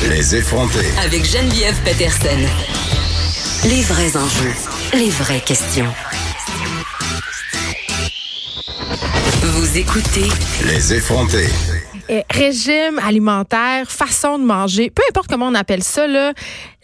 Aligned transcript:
Les 0.00 0.34
effronter. 0.34 0.86
Avec 1.04 1.24
Geneviève 1.24 1.76
Peterson. 1.84 2.38
Les 3.64 3.82
vrais 3.82 4.16
enjeux, 4.16 4.52
les 4.94 5.10
vraies 5.10 5.40
questions. 5.40 5.92
Vous 9.42 9.78
écoutez 9.78 10.28
Les 10.64 10.94
effronter. 10.94 11.46
Eh, 12.08 12.22
régime 12.30 12.98
alimentaire, 13.06 13.90
façon 13.90 14.38
de 14.38 14.44
manger, 14.44 14.90
peu 14.90 15.02
importe 15.08 15.28
comment 15.28 15.46
on 15.46 15.54
appelle 15.54 15.84
ça, 15.84 16.06
là, 16.06 16.32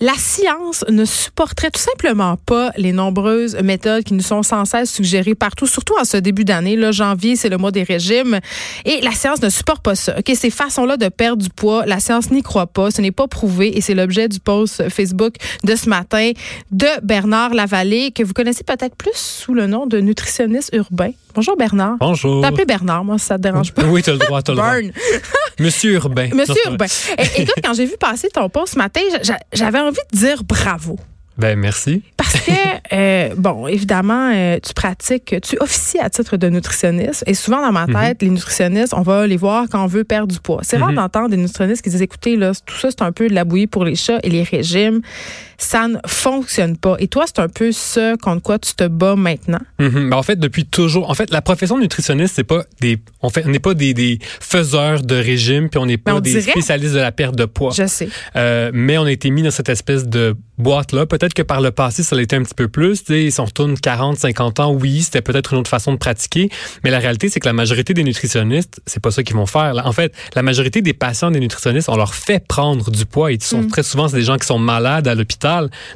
la 0.01 0.15
science 0.15 0.85
ne 0.89 1.05
supporterait 1.05 1.71
tout 1.71 1.81
simplement 1.81 2.37
pas 2.37 2.71
les 2.77 2.93
nombreuses 2.93 3.57
méthodes 3.57 4.05
qui 4.05 4.15
nous 4.15 4.23
sont 4.23 4.43
sans 4.43 4.65
cesse 4.65 4.93
suggérées 4.93 5.35
partout, 5.35 5.67
surtout 5.67 5.95
en 6.01 6.05
ce 6.05 6.17
début 6.17 6.45
d'année. 6.45 6.77
Là, 6.77 6.93
janvier, 6.93 7.35
c'est 7.35 7.49
le 7.49 7.57
mois 7.57 7.73
des 7.73 7.83
régimes. 7.83 8.39
Et 8.85 9.01
la 9.01 9.11
science 9.11 9.43
ne 9.43 9.49
supporte 9.49 9.83
pas 9.83 9.97
ça. 9.97 10.17
OK, 10.19 10.31
ces 10.35 10.51
façons-là 10.51 10.97
de 10.97 11.09
perdre 11.09 11.43
du 11.43 11.51
poids, 11.51 11.85
la 11.87 11.99
science 11.99 12.31
n'y 12.31 12.43
croit 12.43 12.67
pas. 12.69 12.91
Ce 12.91 13.01
n'est 13.01 13.11
pas 13.11 13.27
prouvé. 13.27 13.77
Et 13.77 13.81
c'est 13.81 13.95
l'objet 13.95 14.29
du 14.29 14.39
post 14.39 14.89
Facebook 14.89 15.35
de 15.65 15.75
ce 15.75 15.89
matin 15.89 16.31
de 16.71 16.87
Bernard 17.03 17.55
Lavallée, 17.55 18.13
que 18.13 18.23
vous 18.23 18.33
connaissez 18.35 18.63
peut-être 18.65 18.95
plus 18.95 19.15
sous 19.15 19.55
le 19.55 19.67
nom 19.67 19.87
de 19.87 19.99
nutritionniste 19.99 20.71
urbain. 20.75 21.11
Bonjour 21.35 21.57
Bernard. 21.57 21.97
Bonjour. 22.01 22.43
T'appelais 22.43 22.65
Bernard, 22.65 23.05
moi, 23.05 23.19
si 23.19 23.27
ça 23.27 23.37
te 23.37 23.43
dérange 23.43 23.73
pas. 23.73 23.85
Oui, 23.85 24.03
t'as 24.03 24.13
le 24.13 24.19
droit, 24.19 24.43
t'as 24.43 24.53
le 24.53 24.57
droit. 24.59 24.73
Burn. 24.73 24.91
Monsieur 25.59 25.95
Urbain. 25.95 26.29
Monsieur 26.35 26.55
Urbain. 26.67 26.87
Écoute, 27.37 27.55
quand 27.65 27.75
j'ai 27.75 27.87
vu 27.87 27.97
passer 27.99 28.29
ton 28.29 28.49
post 28.49 28.75
ce 28.75 28.79
matin, 28.79 29.01
j'a- 29.23 29.39
j'avais 29.53 29.81
envie 29.81 29.99
de 30.13 30.19
dire 30.19 30.45
bravo. 30.45 30.97
Ben, 31.37 31.57
merci. 31.57 32.03
Parce 32.17 32.33
que, 32.35 32.51
euh, 32.93 33.35
bon, 33.37 33.69
évidemment, 33.69 34.33
euh, 34.35 34.59
tu 34.65 34.75
pratiques, 34.75 35.37
tu 35.41 35.57
officies 35.61 36.01
à 36.01 36.11
titre 36.11 36.37
de 36.37 36.49
nutritionniste. 36.49 37.23
Et 37.29 37.35
souvent, 37.35 37.61
dans 37.63 37.71
ma 37.71 37.87
Mhm. 37.87 37.95
tête, 37.95 38.23
les 38.23 38.31
nutritionnistes, 38.31 38.93
on 38.93 39.03
va 39.03 39.25
les 39.27 39.37
voir 39.37 39.67
quand 39.71 39.83
on 39.85 39.87
veut 39.87 40.03
perdre 40.03 40.33
du 40.33 40.41
poids. 40.41 40.61
C'est 40.65 40.79
rare 40.79 40.89
Mhm. 40.91 40.97
d'entendre 40.97 41.29
des 41.29 41.37
nutritionnistes 41.37 41.83
qui 41.83 41.91
disent, 41.91 42.03
écoutez, 42.03 42.37
là, 42.37 42.53
tout 42.67 42.75
ça, 42.77 42.89
c'est 42.91 43.03
un 43.03 43.13
peu 43.13 43.29
de 43.29 43.35
la 43.35 43.45
bouillie 43.45 43.69
pour 43.69 43.85
les 43.85 43.95
chats 43.95 44.19
et 44.25 44.31
les 44.31 44.43
régimes. 44.43 45.01
Ça 45.61 45.89
ne 45.89 45.97
fonctionne 46.07 46.77
pas. 46.77 46.95
Et 47.01 47.09
toi, 47.09 47.25
c'est 47.27 47.41
un 47.41 47.49
peu 47.49 47.73
ce 47.73 48.17
contre 48.17 48.43
quoi 48.43 48.59
tu 48.61 48.75
te 48.75 48.87
bats 48.87 49.17
maintenant. 49.17 49.59
Ben, 49.79 50.13
en 50.13 50.23
fait, 50.23 50.37
depuis 50.39 50.65
toujours, 50.65 51.11
en 51.11 51.15
fait, 51.15 51.31
la 51.33 51.43
profession 51.43 51.77
de 51.77 51.83
nutritionniste, 51.83 52.35
c'est 52.37 52.45
pas 52.45 52.63
des, 52.81 52.99
on 53.23 53.29
fait, 53.29 53.45
on 53.45 53.51
n'est 53.51 53.59
pas 53.59 53.75
des, 53.75 53.93
des 53.93 54.21
faiseurs 54.41 55.03
de 55.03 55.17
régime, 55.17 55.69
puis 55.69 55.79
on 55.79 55.87
n'est 55.87 55.95
Mais 55.95 55.99
pas 55.99 56.15
on 56.15 56.21
des 56.21 56.31
dirait. 56.31 56.53
spécialistes 56.53 56.95
de 56.95 57.01
la 57.01 57.11
perte 57.11 57.35
de 57.35 57.45
poids. 57.45 57.73
Je 57.77 57.87
sais. 57.87 58.09
Euh, 58.37 58.71
mais 58.73 58.99
on 58.99 59.05
a 59.05 59.11
été 59.11 59.31
mis 59.31 59.43
dans 59.43 59.51
cette 59.51 59.69
espèce 59.69 60.07
de 60.07 60.37
boîte-là. 60.59 61.07
Peut-être 61.07 61.35
que 61.35 61.43
par 61.43 61.61
le 61.61 61.71
passé, 61.73 62.03
ça 62.05 62.15
l'était 62.15 62.37
un 62.37 62.43
petit 62.43 62.55
peu 62.55 62.69
plus. 62.69 63.03
Tu 63.05 63.13
sais, 63.13 63.31
si 63.31 63.41
on 63.41 63.45
retourne 63.45 63.77
40, 63.79 64.17
50 64.19 64.61
ans, 64.61 64.73
oui, 64.73 65.03
c'était 65.03 65.23
peut-être 65.23 65.55
une 65.55 65.61
autre 65.61 65.71
façon 65.71 65.93
de 65.93 65.99
pratiquer. 65.99 66.51
Mais 66.85 66.91
la 66.91 66.99
réalité, 67.01 67.29
c'est 67.29 67.41
que 67.41 67.47
la 67.49 67.53
majorité 67.53 67.95
des 67.95 68.05
nutritionnistes, 68.05 68.81
c'est 68.87 69.01
pas 69.03 69.11
ça 69.11 69.23
qu'ils 69.25 69.37
vont 69.37 69.47
faire. 69.47 69.75
En 69.85 69.93
fait, 69.93 70.13
la 70.37 70.43
majorité 70.43 70.83
des 70.83 70.95
patients 70.95 71.31
des 71.33 71.41
nutritionnistes, 71.41 71.89
on 71.89 71.97
leur 71.97 72.15
fait 72.15 72.45
prendre 72.47 72.91
du 72.93 73.07
poids. 73.07 73.33
Et 73.33 73.35
ils 73.35 73.43
sont 73.43 73.67
très 73.67 73.83
souvent, 73.83 74.07
c'est 74.09 74.17
des 74.17 74.23
gens 74.23 74.37
qui 74.37 74.47
sont 74.47 74.59
malades 74.59 75.09
à 75.09 75.15
l'hôpital. 75.17 75.48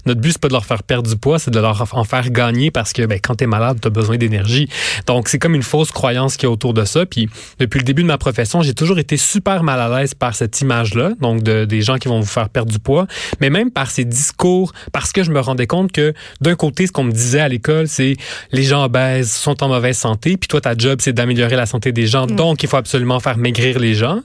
Notre 0.07 0.21
but, 0.21 0.33
c'est 0.33 0.41
pas 0.41 0.49
de 0.49 0.53
leur 0.53 0.65
faire 0.65 0.83
perdre 0.83 1.09
du 1.09 1.17
poids, 1.17 1.39
c'est 1.39 1.51
de 1.51 1.61
leur 1.61 1.97
en 1.97 2.05
faire 2.05 2.31
gagner 2.31 2.71
parce 2.71 2.93
que 2.93 3.05
ben, 3.07 3.19
quand 3.23 3.37
tu 3.37 3.45
es 3.45 3.47
malade, 3.47 3.79
tu 3.81 3.89
as 3.89 3.91
besoin 3.91 4.17
d'énergie. 4.17 4.69
Donc, 5.07 5.29
c'est 5.29 5.39
comme 5.39 5.55
une 5.55 5.63
fausse 5.63 5.91
croyance 5.91 6.37
qu'il 6.37 6.47
y 6.47 6.51
a 6.51 6.51
autour 6.51 6.75
de 6.75 6.85
ça. 6.85 7.07
Puis, 7.07 7.29
depuis 7.59 7.79
le 7.79 7.85
début 7.85 8.03
de 8.03 8.09
ma 8.09 8.19
profession, 8.19 8.63
j'ai 8.63 8.75
toujours 8.75 8.99
été 8.99 9.17
super 9.17 9.63
mal 9.63 9.81
à 9.81 10.01
l'aise 10.01 10.15
par 10.15 10.35
cette 10.35 10.61
image-là, 10.61 11.11
donc 11.21 11.43
de, 11.43 11.65
des 11.65 11.83
gens 11.83 11.99
qui 11.99 12.09
vont 12.09 12.21
vous 12.21 12.27
faire 12.27 12.49
perdre 12.49 12.71
du 12.71 12.79
poids, 12.79 13.07
mais 13.41 13.51
même 13.51 13.71
par 13.71 13.91
ces 13.91 14.05
discours, 14.05 14.73
parce 14.93 15.13
que 15.13 15.23
je 15.23 15.31
me 15.31 15.41
rendais 15.41 15.67
compte 15.67 15.93
que 15.93 16.15
d'un 16.41 16.55
côté, 16.55 16.87
ce 16.87 16.93
qu'on 16.93 17.05
me 17.05 17.13
disait 17.13 17.41
à 17.41 17.49
l'école, 17.49 17.89
c'est 17.89 18.17
les 18.53 18.63
gens 18.65 18.85
obèses 18.85 19.33
sont 19.33 19.63
en 19.63 19.69
mauvaise 19.69 19.97
santé, 19.97 20.37
puis 20.37 20.49
toi, 20.49 20.61
ta 20.61 20.77
job, 20.77 20.99
c'est 21.01 21.13
d'améliorer 21.13 21.57
la 21.57 21.67
santé 21.67 21.93
des 21.93 22.07
gens, 22.07 22.27
donc 22.27 22.63
il 22.63 22.69
faut 22.69 22.77
absolument 22.77 23.21
faire 23.21 23.37
maigrir 23.37 23.79
les 23.79 23.95
gens. 23.95 24.21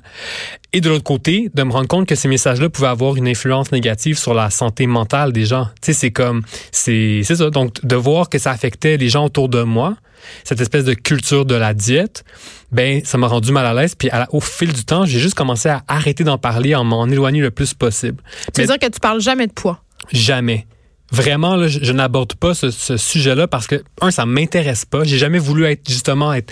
Et 0.74 0.82
de 0.82 0.90
l'autre 0.90 1.04
côté, 1.04 1.50
de 1.54 1.64
me 1.64 1.72
rendre 1.72 1.88
compte 1.88 2.08
que 2.08 2.16
ces 2.16 2.28
messages-là 2.28 2.70
pouvaient 2.70 2.88
avoir 2.90 3.16
une 3.16 3.28
influence 3.28 3.72
négative 3.72 4.18
sur 4.18 4.34
la 4.34 4.50
santé 4.50 4.86
mentale 4.86 5.32
des 5.32 5.46
gens. 5.46 5.66
Tu 5.82 5.88
sais, 5.88 5.94
c'est 5.94 6.12
comme, 6.12 6.44
c'est, 6.72 7.22
c'est 7.24 7.36
ça. 7.36 7.50
Donc, 7.50 7.84
de 7.86 7.96
voir 7.96 8.30
que 8.30 8.38
ça 8.38 8.52
affectait 8.52 8.98
les 8.98 9.08
gens 9.10 9.26
autour 9.26 9.48
de 9.48 9.64
moi, 9.64 9.96
cette 10.44 10.60
espèce 10.60 10.84
de 10.84 10.94
culture 10.94 11.46
de 11.46 11.56
la 11.56 11.74
diète, 11.74 12.26
ben, 12.72 13.02
ça 13.06 13.18
m'a 13.18 13.28
rendu 13.28 13.52
mal 13.54 13.66
à 13.66 13.74
l'aise. 13.74 13.96
Puis, 13.96 14.10
à 14.10 14.20
la- 14.20 14.28
au 14.34 14.42
fil 14.42 14.74
du 14.74 14.84
temps, 14.84 15.06
j'ai 15.06 15.20
juste 15.20 15.36
commencé 15.36 15.70
à 15.70 15.84
arrêter 15.88 16.26
d'en 16.26 16.38
parler, 16.38 16.76
en 16.76 16.84
m'en 16.84 17.08
éloigner 17.08 17.40
le 17.40 17.52
plus 17.52 17.74
possible. 17.74 18.22
Tu 18.54 18.62
veux 18.62 18.68
Mais- 18.68 18.78
dire 18.78 18.90
que 18.90 18.94
tu 18.94 19.00
parles 19.00 19.22
jamais 19.22 19.48
de 19.48 19.54
poids? 19.54 19.82
Jamais. 20.12 20.68
Vraiment, 21.10 21.56
là, 21.56 21.70
je, 21.70 21.80
je 21.82 21.94
n'aborde 21.94 22.34
pas 22.36 22.54
ce, 22.54 22.70
ce 22.70 22.98
sujet-là 22.98 23.48
parce 23.48 23.66
que, 23.68 23.82
un, 24.02 24.12
ça 24.12 24.26
m'intéresse 24.26 24.84
pas. 24.84 25.06
J'ai 25.06 25.18
jamais 25.18 25.40
voulu 25.40 25.64
être, 25.64 25.88
justement, 25.90 26.34
être 26.34 26.52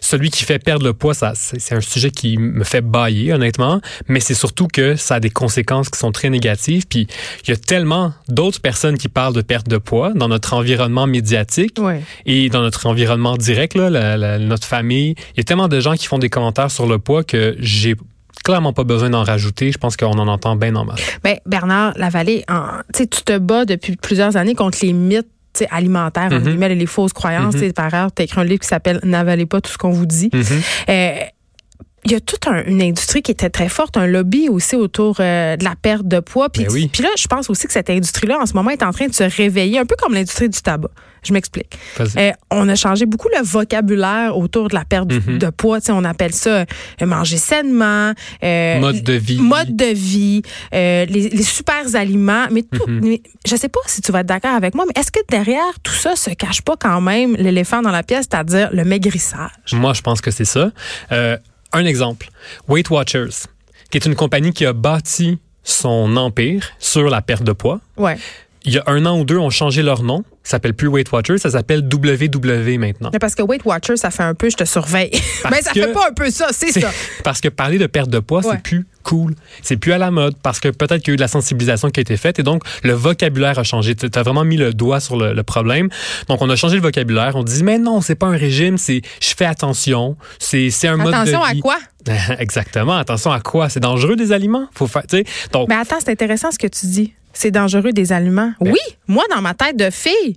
celui 0.00 0.30
qui 0.30 0.44
fait 0.44 0.58
perdre 0.58 0.84
le 0.84 0.92
poids. 0.92 1.14
Ça, 1.14 1.32
c'est 1.34 1.74
un 1.74 1.80
sujet 1.80 2.10
qui 2.10 2.36
me 2.36 2.64
fait 2.64 2.80
bailler, 2.80 3.32
honnêtement. 3.32 3.80
Mais 4.08 4.20
c'est 4.20 4.34
surtout 4.34 4.66
que 4.66 4.96
ça 4.96 5.14
a 5.16 5.20
des 5.20 5.30
conséquences 5.30 5.88
qui 5.88 5.98
sont 5.98 6.12
très 6.12 6.28
négatives. 6.30 6.86
Puis, 6.88 7.06
il 7.44 7.50
y 7.50 7.52
a 7.52 7.56
tellement 7.56 8.12
d'autres 8.28 8.60
personnes 8.60 8.98
qui 8.98 9.08
parlent 9.08 9.34
de 9.34 9.42
perte 9.42 9.68
de 9.68 9.78
poids 9.78 10.12
dans 10.14 10.28
notre 10.28 10.52
environnement 10.54 11.06
médiatique 11.06 11.76
Ouais. 11.78 12.02
et 12.26 12.48
dans 12.50 12.60
notre 12.62 12.86
environnement 12.86 13.36
direct, 13.36 13.74
là, 13.74 13.88
la- 13.90 14.16
la- 14.16 14.38
notre 14.38 14.66
famille. 14.66 15.14
Il 15.34 15.38
y 15.38 15.40
a 15.40 15.44
tellement 15.44 15.68
de 15.68 15.80
gens 15.80 15.94
qui 15.94 16.06
font 16.06 16.18
des 16.18 16.28
commentaires 16.30 16.70
sur 16.70 16.86
le 16.86 16.98
poids 16.98 17.24
que 17.24 17.56
j'ai 17.58 17.94
clairement 18.44 18.72
pas 18.72 18.84
besoin 18.84 19.10
d'en 19.10 19.22
rajouter. 19.22 19.70
Je 19.70 19.78
pense 19.78 19.96
qu'on 19.96 20.18
en 20.18 20.26
entend 20.28 20.56
bien 20.56 20.74
en 20.74 20.84
mal. 20.84 20.96
Ben, 21.22 21.38
Bernard 21.46 21.92
Lavallée, 21.96 22.44
en- 22.48 22.80
tu 22.94 23.06
te 23.06 23.38
bats 23.38 23.64
depuis 23.64 23.96
plusieurs 23.96 24.36
années 24.36 24.54
contre 24.54 24.78
les 24.82 24.92
mythes 24.92 25.28
tu 25.52 25.64
sais, 25.64 25.68
alimentaires, 25.70 26.24
entre 26.26 26.36
Mhm. 26.40 26.48
guillemets, 26.48 26.72
et 26.72 26.74
les 26.74 26.86
fausses 26.86 27.12
croyances. 27.12 27.56
Sais, 27.56 27.72
Par 27.72 27.92
ailleurs, 27.92 28.12
tu 28.14 28.22
écrit 28.22 28.40
un 28.40 28.44
livre 28.44 28.60
qui 28.60 28.68
s'appelle 28.68 29.00
N'avalez 29.02 29.46
pas 29.46 29.60
tout 29.60 29.70
ce 29.72 29.78
qu'on 29.78 29.90
vous 29.90 30.06
dit. 30.06 30.30
Mhm. 30.32 30.44
Euh, 30.88 31.12
il 32.04 32.12
y 32.12 32.14
a 32.14 32.20
toute 32.20 32.46
un- 32.46 32.64
une 32.64 32.80
industrie 32.82 33.22
qui 33.22 33.30
était 33.30 33.50
très 33.50 33.68
forte, 33.68 33.96
un 33.96 34.06
lobby 34.06 34.48
aussi 34.48 34.74
autour 34.76 35.16
euh, 35.20 35.56
de 35.56 35.64
la 35.64 35.74
perte 35.80 36.06
de 36.08 36.20
poids. 36.20 36.48
Puis, 36.48 36.64
Ben 36.64 36.72
oui. 36.72 36.88
puis 36.92 37.02
là, 37.02 37.10
je 37.18 37.26
pense 37.26 37.50
aussi 37.50 37.66
que 37.66 37.72
cette 37.72 37.90
industrie-là, 37.90 38.38
en 38.40 38.46
ce 38.46 38.54
moment, 38.54 38.70
est 38.70 38.82
en 38.82 38.92
train 38.92 39.06
de 39.08 39.14
se 39.14 39.24
réveiller, 39.24 39.78
un 39.78 39.84
peu 39.86 39.96
comme 39.98 40.14
l'industrie 40.14 40.48
du 40.48 40.60
tabac. 40.62 40.88
Je 41.22 41.34
m'explique. 41.34 41.76
Euh, 42.16 42.30
on 42.50 42.66
a 42.70 42.74
changé 42.74 43.04
beaucoup 43.04 43.28
le 43.28 43.44
vocabulaire 43.44 44.38
autour 44.38 44.68
de 44.70 44.74
la 44.74 44.86
perte 44.86 45.12
Mhm. 45.12 45.36
de 45.36 45.50
poids. 45.50 45.78
On 45.90 46.04
appelle 46.06 46.32
ça 46.32 46.50
euh, 47.02 47.06
manger 47.06 47.36
sainement, 47.36 48.14
Mode 48.42 49.02
de 49.02 49.12
vie. 49.12 49.38
mode 49.38 49.76
de 49.76 49.84
vie, 49.92 50.40
les, 50.72 51.06
les 51.06 51.42
super 51.42 51.94
aliments. 51.94 52.46
Mais, 52.50 52.62
tout, 52.62 52.86
mais 52.88 53.20
je 53.46 53.54
sais 53.56 53.68
pas 53.68 53.80
si 53.86 54.00
tu 54.00 54.12
vas 54.12 54.20
être 54.20 54.26
d'accord 54.26 54.54
avec 54.54 54.74
moi, 54.74 54.86
mais 54.88 54.98
est-ce 54.98 55.12
que 55.12 55.20
derrière 55.28 55.78
tout 55.82 55.92
ça 55.92 56.16
se 56.16 56.30
cache 56.30 56.62
pas 56.62 56.76
quand 56.80 57.02
même 57.02 57.36
l'éléphant 57.36 57.82
dans 57.82 57.90
la 57.90 58.02
pièce, 58.02 58.26
c'est-à-dire 58.30 58.70
le 58.72 58.84
maigrissage? 58.84 59.50
Moi, 59.74 59.92
je 59.92 60.00
pense 60.00 60.22
que 60.22 60.30
c'est 60.30 60.46
ça. 60.46 60.70
Un 61.72 61.84
exemple, 61.84 62.30
Weight 62.68 62.90
Watchers, 62.90 63.46
qui 63.90 63.98
est 63.98 64.04
une 64.04 64.16
compagnie 64.16 64.52
qui 64.52 64.66
a 64.66 64.72
bâti 64.72 65.38
son 65.62 66.16
empire 66.16 66.70
sur 66.78 67.08
la 67.08 67.22
perte 67.22 67.44
de 67.44 67.52
poids. 67.52 67.80
Ouais. 67.96 68.18
Il 68.64 68.72
y 68.72 68.78
a 68.78 68.84
un 68.86 69.06
an 69.06 69.18
ou 69.18 69.24
deux, 69.24 69.38
ont 69.38 69.50
changé 69.50 69.82
leur 69.82 70.02
nom. 70.02 70.24
Ça 70.42 70.52
s'appelle 70.52 70.72
plus 70.74 70.88
Weight 70.88 71.12
Watchers, 71.12 71.36
ça 71.38 71.50
s'appelle 71.50 71.82
WW 71.86 72.78
maintenant. 72.78 73.10
Mais 73.12 73.18
parce 73.18 73.34
que 73.34 73.42
Weight 73.42 73.64
Watcher, 73.66 73.96
ça 73.98 74.10
fait 74.10 74.22
un 74.22 74.34
peu 74.34 74.48
je 74.48 74.56
te 74.56 74.64
surveille. 74.64 75.10
Parce 75.42 75.54
mais 75.54 75.62
ça 75.62 75.72
que- 75.72 75.80
fait 75.82 75.92
pas 75.92 76.08
un 76.08 76.12
peu 76.14 76.30
ça, 76.30 76.48
c'est 76.52 76.72
ça. 76.72 76.90
Parce 77.22 77.40
que 77.42 77.48
parler 77.48 77.78
de 77.78 77.86
perte 77.86 78.08
de 78.08 78.18
poids, 78.20 78.40
Ouais. 78.44 78.52
c'est 78.54 78.62
plus 78.62 78.86
cool. 79.02 79.34
C'est 79.62 79.76
plus 79.76 79.92
à 79.92 79.98
la 79.98 80.10
mode 80.10 80.34
parce 80.42 80.58
que 80.58 80.68
peut-être 80.68 81.02
qu'il 81.02 81.08
y 81.08 81.10
a 81.10 81.14
eu 81.14 81.16
de 81.16 81.20
la 81.20 81.28
sensibilisation 81.28 81.90
qui 81.90 82.00
a 82.00 82.02
été 82.02 82.16
faite 82.16 82.38
et 82.38 82.42
donc 82.42 82.62
le 82.82 82.92
vocabulaire 82.94 83.58
a 83.58 83.64
changé. 83.64 83.94
Tu 83.94 84.06
as 84.12 84.22
vraiment 84.22 84.44
mis 84.44 84.56
le 84.56 84.72
doigt 84.72 85.00
sur 85.00 85.16
le, 85.16 85.34
le 85.34 85.42
problème. 85.42 85.88
Donc 86.28 86.40
on 86.40 86.48
a 86.48 86.56
changé 86.56 86.76
le 86.76 86.82
vocabulaire. 86.82 87.36
On 87.36 87.42
dit 87.42 87.62
mais 87.62 87.78
non, 87.78 88.00
c'est 88.00 88.14
pas 88.14 88.26
un 88.26 88.36
régime, 88.36 88.78
c'est 88.78 89.02
je 89.20 89.34
fais 89.36 89.44
attention, 89.46 90.16
c'est 90.38 90.70
c'est 90.70 90.88
un 90.88 90.96
mode 90.96 91.08
de 91.12 91.18
Attention 91.18 91.42
à 91.42 91.52
vie. 91.52 91.60
quoi? 91.60 91.76
Exactement. 92.38 92.96
Attention 92.96 93.30
à 93.30 93.40
quoi? 93.40 93.68
C'est 93.68 93.80
dangereux 93.80 94.16
des 94.16 94.32
aliments? 94.32 94.66
Faut 94.74 94.86
faire. 94.86 95.02
Donc 95.52 95.68
Mais 95.68 95.74
attends, 95.76 95.96
c'est 96.02 96.10
intéressant 96.10 96.50
ce 96.50 96.58
que 96.58 96.66
tu 96.66 96.86
dis. 96.86 97.12
C'est 97.32 97.50
dangereux 97.50 97.92
des 97.92 98.12
aliments. 98.12 98.52
Ben- 98.60 98.72
oui, 98.72 98.78
moi, 99.06 99.24
dans 99.34 99.40
ma 99.40 99.54
tête 99.54 99.76
de 99.76 99.90
fille, 99.90 100.36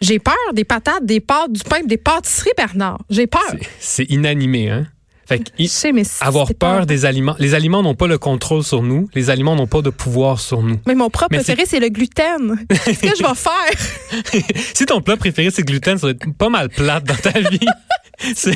j'ai 0.00 0.18
peur 0.18 0.34
des 0.54 0.64
patates, 0.64 1.04
des 1.04 1.20
pâtes, 1.20 1.52
du 1.52 1.62
pain, 1.62 1.80
des 1.84 1.96
pâtisseries, 1.98 2.52
Bernard. 2.56 3.00
J'ai 3.10 3.26
peur. 3.26 3.42
c'est- 3.78 4.04
inanimé, 4.10 4.70
hein. 4.70 4.86
Fait 5.26 5.38
que, 5.38 5.50
Je 5.60 5.66
sais, 5.66 5.92
mais 5.92 6.02
avoir 6.22 6.48
peur 6.48 6.78
pas- 6.80 6.86
des 6.86 7.04
aliments. 7.04 7.36
Les 7.38 7.54
aliments 7.54 7.84
n'ont 7.84 7.94
pas 7.94 8.08
le 8.08 8.18
contrôle 8.18 8.64
sur 8.64 8.82
nous. 8.82 9.08
Les 9.14 9.30
aliments 9.30 9.54
n'ont 9.54 9.68
pas 9.68 9.80
de 9.80 9.90
pouvoir 9.90 10.40
sur 10.40 10.60
nous. 10.60 10.80
Mais 10.88 10.96
mon 10.96 11.08
plat 11.08 11.28
Mais 11.30 11.36
préféré, 11.36 11.66
c'est 11.66 11.78
le 11.78 11.88
gluten. 11.88 12.56
Qu'est-ce 12.68 13.00
que 13.00 13.16
je 13.16 13.22
vais 13.22 13.34
faire? 13.36 14.42
si 14.74 14.86
ton 14.86 15.00
plat 15.00 15.16
préféré 15.16 15.50
c'est 15.52 15.62
gluten, 15.62 15.98
ça 15.98 16.08
va 16.08 16.10
être 16.12 16.32
pas 16.36 16.48
mal 16.48 16.68
plate 16.68 17.04
dans 17.04 17.14
ta 17.14 17.38
vie. 17.38 17.60
C'est- 18.34 18.54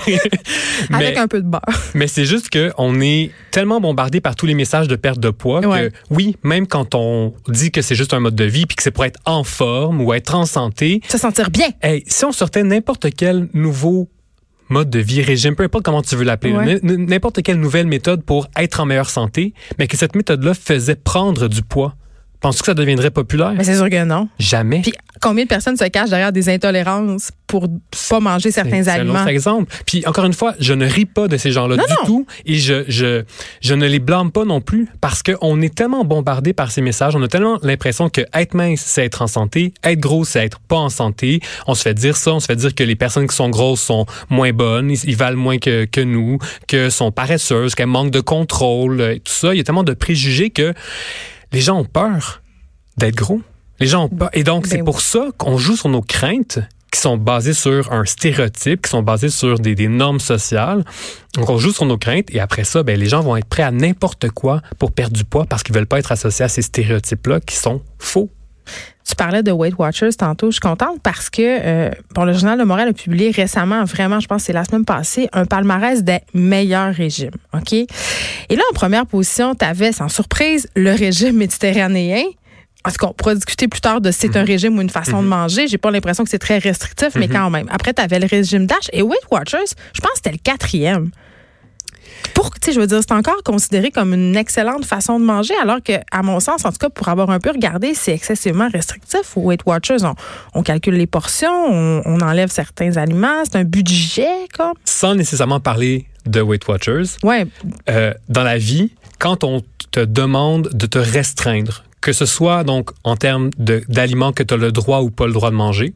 mais 0.91 0.97
Avec 0.97 1.17
un 1.17 1.27
peu 1.29 1.41
de 1.41 1.47
beurre. 1.49 1.63
mais 1.95 2.07
c'est 2.07 2.25
juste 2.25 2.51
que 2.51 2.73
on 2.79 3.01
est 3.01 3.31
tellement 3.51 3.81
bombardé 3.81 4.21
par 4.21 4.37
tous 4.37 4.47
les 4.47 4.55
messages 4.55 4.89
de 4.89 4.97
perte 4.97 5.19
de 5.19 5.31
poids 5.31 5.61
Ouais. 5.67 5.91
que 5.91 5.95
oui, 6.11 6.37
même 6.43 6.67
quand 6.67 6.95
on 6.95 7.35
dit 7.49 7.71
que 7.71 7.83
c'est 7.83 7.95
juste 7.95 8.13
un 8.15 8.21
mode 8.21 8.35
de 8.35 8.45
vie 8.45 8.67
puis 8.67 8.77
que 8.77 8.83
c'est 8.83 8.91
pour 8.91 9.05
être 9.05 9.21
en 9.25 9.45
forme 9.45 10.01
ou 10.01 10.13
être 10.15 10.35
en 10.35 10.45
santé, 10.47 11.01
Se 11.09 11.19
sentir 11.19 11.51
bien. 11.51 11.69
hey, 11.83 12.03
si 12.07 12.25
on 12.25 12.33
sortait 12.33 12.63
n'importe 12.63 13.07
quel 13.17 13.49
nouveau 13.55 14.09
mode 14.71 14.89
de 14.91 14.99
vie, 14.99 15.21
régime, 15.23 15.55
peu 15.55 15.63
importe 15.65 15.85
comment 15.85 16.03
tu 16.03 16.17
veux 16.17 16.25
l'appeler, 16.25 16.53
Ouais. 16.55 16.81
n'importe 16.83 17.43
quelle 17.43 17.61
nouvelle 17.61 17.87
méthode 17.87 18.23
pour 18.25 18.49
être 18.57 18.81
en 18.81 18.87
meilleure 18.87 19.11
santé, 19.11 19.53
mais 19.79 19.87
que 19.87 19.97
cette 19.97 20.17
méthode-là 20.17 20.55
faisait 20.55 20.95
prendre 20.97 21.49
du 21.49 21.63
poids 21.63 21.95
Penses-tu 22.45 22.61
que 22.61 22.67
ça 22.67 22.75
deviendrait 22.75 23.11
populaire? 23.11 23.55
Mais 23.57 23.65
c'est 23.65 23.77
sûr 23.77 23.89
que 23.89 24.05
non. 24.05 24.29
Jamais. 24.39 24.83
Puis 24.83 24.93
combien 25.23 25.45
de 25.45 25.49
personnes 25.49 25.79
se 25.79 25.85
cachent 25.85 26.11
derrière 26.11 26.31
des 26.31 26.51
intolérances 26.51 27.31
pour 27.47 27.67
pas 28.11 28.21
manger 28.21 28.51
certains 28.51 28.83
C'est 28.85 28.91
un 28.91 29.01
aliments? 29.01 29.27
exemple. 29.27 29.75
Puis 29.87 30.07
encore 30.07 30.27
une 30.27 30.35
fois, 30.35 30.53
je 30.61 30.75
ne 30.75 30.85
ris 30.87 31.07
pas 31.07 31.27
de 31.27 31.39
ces 31.39 31.53
gens-là 31.53 31.77
du 31.77 31.83
non. 31.83 32.05
tout 32.05 32.27
et 32.45 32.57
je, 32.57 32.85
je, 32.87 33.23
je 33.63 33.73
ne 33.75 33.87
les 33.87 33.99
blâme 33.99 34.31
pas 34.31 34.45
non 34.45 34.61
plus 34.61 34.89
parce 35.01 35.23
qu'on 35.23 35.63
est 35.63 35.75
tellement 35.75 36.05
bombardé 36.05 36.53
par 36.53 36.71
ces 36.71 36.83
messages, 36.83 37.17
on 37.17 37.23
a 37.23 37.29
tellement 37.29 37.59
l'impression 37.63 38.11
que 38.11 38.21
être 38.35 38.53
mince, 38.53 38.83
c'est 38.85 39.07
être 39.07 39.23
en 39.23 39.27
santé, 39.27 39.73
être 39.83 40.01
gros, 40.01 40.27
c'est 40.27 40.45
être 40.45 40.61
pas 40.61 40.77
en 40.77 40.91
santé. 40.91 41.41
On 41.67 41.75
se 41.75 41.81
fait 41.81 41.95
dire 41.95 42.19
ça, 42.19 42.35
on 42.35 42.41
se 42.41 42.45
fait 42.47 42.57
dire 42.57 42.75
que 42.75 42.85
les 42.85 42.95
personnes 42.97 43.27
qui 43.27 43.35
sont 43.35 43.49
grosses 43.49 43.81
sont 43.81 44.05
moins 44.29 44.53
bonnes, 44.53 44.91
ils, 44.91 45.03
ils 45.05 45.17
valent 45.17 45.39
moins 45.39 45.57
que, 45.57 45.87
que 45.87 46.03
nous, 46.03 46.37
que 46.69 46.91
sont 46.91 47.11
paresseuses, 47.11 47.75
qu'elles 47.75 47.87
manquent 47.87 48.11
de 48.13 48.21
contrôle, 48.21 48.99
tout 49.25 49.33
ça. 49.33 49.55
Il 49.55 49.57
y 49.57 49.61
a 49.61 49.65
tellement 49.65 49.83
de 49.83 49.95
préjugés 49.95 50.51
que 50.51 50.75
les 51.55 51.61
gens 51.61 51.79
ont 51.79 51.85
peur 51.85 52.43
d'être 52.97 53.15
gros. 53.15 53.41
Les 53.81 53.87
gens 53.87 54.05
ont 54.05 54.09
peur. 54.09 54.31
Et 54.33 54.45
donc, 54.45 54.67
c'est 54.67 54.79
Ben 54.79 54.85
pour 54.85 55.01
ça 55.01 55.29
qu'on 55.39 55.57
joue 55.57 55.77
sur 55.77 55.89
nos 55.89 56.03
craintes 56.03 56.59
qui 56.93 57.01
sont 57.01 57.17
basées 57.17 57.55
sur 57.55 57.93
un 57.93 58.05
stéréotype, 58.05 58.83
qui 58.83 58.91
sont 58.91 59.03
basées 59.03 59.29
sur 59.29 59.59
des, 59.59 59.75
des 59.75 59.89
normes 59.89 60.21
sociales. 60.21 60.85
Donc, 61.35 61.51
on 61.51 61.59
joue 61.59 61.73
sur 61.73 61.87
nos 61.87 61.99
craintes 61.99 62.27
et 62.33 62.41
après 62.41 62.65
ça, 62.65 62.83
ben, 62.83 62.99
les 62.99 63.07
gens 63.07 63.21
vont 63.21 63.37
être 63.37 63.47
prêts 63.47 63.63
à 63.63 63.71
n'importe 63.71 64.31
quoi 64.31 64.63
pour 64.79 64.93
perdre 64.93 65.17
du 65.17 65.25
poids 65.25 65.45
parce 65.47 65.63
qu'ils 65.63 65.75
veulent 65.75 65.87
pas 65.87 65.99
être 65.99 66.13
associés 66.13 66.45
à 66.45 66.49
ces 66.49 66.63
stéréotypes-là 66.63 67.41
qui 67.41 67.57
sont 67.57 67.83
faux. 67.99 68.31
Tu 69.07 69.15
parlais 69.17 69.43
de 69.43 69.53
Weight 69.53 69.75
Watchers 69.79 70.15
tantôt. 70.15 70.47
Je 70.47 70.53
suis 70.53 70.61
contente 70.61 71.01
parce 71.03 71.29
que 71.29 71.43
euh, 71.43 71.91
bon, 72.15 72.25
le 72.25 72.33
Journal 72.33 72.59
de 72.59 72.65
Montréal 72.65 72.89
a 72.89 72.93
publié 72.93 73.31
récemment, 73.31 73.85
vraiment, 73.85 74.19
je 74.19 74.27
pense 74.27 74.43
que 74.43 74.47
c'est 74.47 74.53
la 74.55 74.65
semaine 74.65 74.85
passée, 74.87 75.29
un 75.33 75.45
palmarès 75.45 76.03
des 76.03 76.21
meilleurs 76.33 76.95
régimes. 76.95 77.35
OK? 77.53 77.73
Et 77.73 77.87
là, 78.51 78.63
en 78.71 78.75
première 78.75 79.07
position, 79.07 79.55
tu 79.55 79.65
avais, 79.65 79.93
sans 79.93 80.09
surprise, 80.09 80.69
le 80.75 80.93
régime 80.93 81.37
méditerranéen. 81.37 82.25
Est-ce 82.87 82.99
qu'on 82.99 83.13
pourra 83.13 83.35
discuter 83.35 83.67
plus 83.67 83.81
tard 83.81 84.01
de 84.01 84.11
si 84.11 84.21
c'est 84.21 84.37
un 84.37 84.45
régime 84.45 84.77
ou 84.77 84.83
une 84.83 84.91
façon 84.91 85.23
de 85.23 85.29
manger? 85.29 85.69
J'ai 85.69 85.79
pas 85.79 85.91
l'impression 85.91 86.23
que 86.23 86.31
c'est 86.31 86.39
très 86.39 86.59
restrictif, 86.59 87.15
mais 87.17 87.29
quand 87.29 87.49
même. 87.49 87.67
Après, 87.71 87.95
tu 87.95 88.03
avais 88.03 88.19
le 88.19 88.27
régime 88.27 88.67
DASH 88.67 88.91
et 88.93 89.03
Weight 89.03 89.23
Watchers, 89.31 89.75
je 89.95 90.01
pense 90.01 90.11
que 90.13 90.17
c'était 90.17 90.33
le 90.33 90.39
quatrième. 90.43 91.11
Pour, 92.35 92.51
tu 92.51 92.59
sais, 92.67 92.73
je 92.73 92.81
veux 92.81 92.87
dire, 92.87 93.01
c'est 93.01 93.15
encore 93.15 93.43
considéré 93.45 93.91
comme 93.91 94.15
une 94.15 94.37
excellente 94.37 94.85
façon 94.85 95.19
de 95.21 95.25
manger, 95.25 95.55
alors 95.63 95.83
que, 95.83 95.93
à 96.11 96.23
mon 96.23 96.41
sens, 96.41 96.65
en 96.65 96.71
tout 96.71 96.79
cas, 96.79 96.91
pour 96.91 97.09
avoir 97.09 97.31
un 97.31 97.39
peu 97.39 97.51
regardé, 97.51 97.95
c'est 97.95 98.13
excessivement 98.13 98.69
restrictif. 98.73 99.37
Au 99.37 99.43
Weight 99.43 99.61
Watchers, 99.67 100.05
on, 100.05 100.15
on 100.55 100.63
calcule 100.63 100.95
les 100.95 101.07
portions, 101.07 101.53
on, 101.71 102.03
on 102.05 102.21
enlève 102.21 102.51
certains 102.51 102.97
aliments, 102.97 103.45
c'est 103.45 103.57
un 103.57 103.65
budget, 103.65 104.49
comme. 104.57 104.75
Sans 104.85 105.15
nécessairement 105.15 105.61
parler 105.61 106.07
de 106.27 106.41
Weight 106.41 106.67
Watchers, 106.67 107.19
Ouais, 107.23 107.47
euh, 107.89 108.15
dans 108.29 108.43
la 108.43 108.59
vie, 108.59 108.93
quand 109.19 109.45
on 109.45 109.63
te 109.91 110.01
demande 110.01 110.71
de 110.73 110.87
te 110.87 110.99
restreindre, 110.99 111.85
que 112.01 112.13
ce 112.13 112.27
soit 112.27 112.65
donc 112.65 112.91
en 113.05 113.17
termes 113.17 113.51
d'aliments 113.59 114.33
que 114.33 114.43
tu 114.43 114.55
as 114.55 114.57
le 114.57 114.73
droit 114.73 115.01
ou 115.01 115.11
pas 115.11 115.27
le 115.27 115.33
droit 115.33 115.51
de 115.51 115.57
manger, 115.57 115.95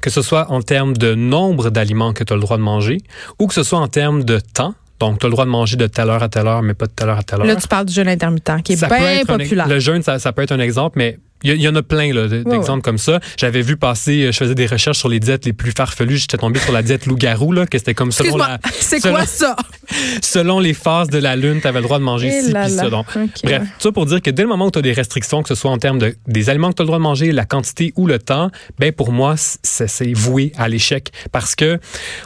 que 0.00 0.10
ce 0.10 0.22
soit 0.22 0.50
en 0.50 0.62
termes 0.62 0.96
de 0.96 1.14
nombre 1.14 1.70
d'aliments 1.70 2.12
que 2.12 2.24
tu 2.24 2.32
as 2.32 2.36
le 2.36 2.42
droit 2.42 2.56
de 2.56 2.62
manger, 2.62 2.98
ou 3.38 3.46
que 3.46 3.54
ce 3.54 3.62
soit 3.62 3.78
en 3.78 3.88
termes 3.88 4.24
de 4.24 4.38
temps, 4.38 4.74
donc 5.02 5.18
tu 5.18 5.26
as 5.26 5.28
le 5.28 5.32
droit 5.32 5.44
de 5.44 5.50
manger 5.50 5.76
de 5.76 5.86
telle 5.86 6.08
heure 6.10 6.22
à 6.22 6.28
telle 6.28 6.46
heure, 6.46 6.62
mais 6.62 6.74
pas 6.74 6.86
de 6.86 6.92
telle 6.92 7.08
heure 7.08 7.18
à 7.18 7.22
telle 7.22 7.40
heure. 7.40 7.46
là, 7.46 7.56
tu 7.56 7.66
parles 7.68 7.86
du 7.86 7.92
jeûne 7.92 8.08
intermittent, 8.08 8.62
qui 8.64 8.74
est 8.74 8.76
Ça 8.76 8.86
bien 8.88 9.20
un- 9.20 9.24
populaire. 9.24 9.66
le 9.68 9.78
jeûne, 9.80 10.02
ça, 10.02 10.18
ça 10.18 10.32
peut 10.32 10.42
être 10.42 10.52
un 10.52 10.60
exemple, 10.60 10.98
mais 10.98 11.18
il 11.44 11.60
y, 11.60 11.66
en 11.66 11.74
a 11.74 11.82
plein 11.82 12.08
d'exemples 12.44 12.82
comme 12.82 12.98
ça. 12.98 13.18
J'avais 13.36 13.62
vu 13.62 13.76
passer, 13.76 14.22
euh, 14.26 14.30
je 14.30 14.36
faisais 14.38 14.54
des 14.54 14.68
recherches 14.68 14.98
sur 14.98 15.08
les 15.08 15.18
diètes 15.18 15.44
les 15.44 15.52
plus 15.52 15.72
farfelues. 15.72 16.16
J'étais 16.18 16.36
tombé 16.36 16.60
sur 16.60 16.72
la 16.72 16.84
diète 16.84 17.04
loup-garou, 17.06 17.50
là, 17.50 17.66
que 17.66 17.76
c'était 17.78 17.94
comme 17.94 18.12
selon, 18.12 18.36
la, 18.36 18.60
c'est 18.78 19.00
quoi 19.00 19.26
ça? 19.26 19.56
selon 20.22 20.60
les 20.60 20.72
phases 20.72 21.08
de 21.08 21.18
la 21.18 21.34
lune, 21.34 21.60
tu 21.60 21.66
avais 21.66 21.80
le 21.80 21.84
droit 21.84 21.98
de 21.98 22.04
manger 22.04 22.28
Eh 22.32 22.42
ci 22.44 22.52
puis 22.52 22.70
ça. 22.70 22.88
Donc, 22.90 23.06
Ok, 23.16 23.28
Bref, 23.42 23.62
tout 23.62 23.88
ça 23.88 23.90
pour 23.92 24.06
dire 24.06 24.22
que 24.22 24.30
dès 24.30 24.42
le 24.42 24.48
moment 24.48 24.66
où 24.66 24.70
tu 24.70 24.78
as 24.78 24.82
des 24.82 24.92
restrictions, 24.92 25.42
que 25.42 25.48
ce 25.48 25.56
soit 25.56 25.72
en 25.72 25.78
termes 25.78 25.98
de, 25.98 26.14
des 26.28 26.48
aliments 26.48 26.70
que 26.70 26.76
tu 26.76 26.82
as 26.82 26.84
le 26.84 26.86
droit 26.86 26.98
de 26.98 27.02
manger, 27.02 27.32
la 27.32 27.44
quantité 27.44 27.92
ou 27.96 28.06
le 28.06 28.20
temps, 28.20 28.50
ben 28.78 28.92
pour 28.92 29.10
moi, 29.10 29.34
c'est 29.36 29.88
c'est 29.88 30.12
voué 30.12 30.52
à 30.56 30.68
l'échec 30.68 31.10
parce 31.32 31.56
que 31.56 31.80